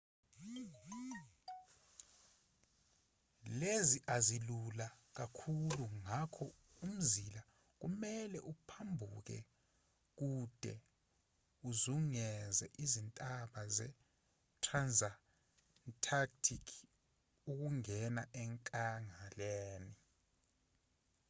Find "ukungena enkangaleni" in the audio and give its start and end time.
17.51-19.95